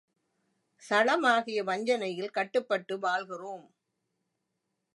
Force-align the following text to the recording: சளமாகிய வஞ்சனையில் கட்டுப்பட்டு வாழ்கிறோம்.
சளமாகிய 0.83 1.59
வஞ்சனையில் 1.63 2.31
கட்டுப்பட்டு 2.31 2.95
வாழ்கிறோம். 2.99 3.65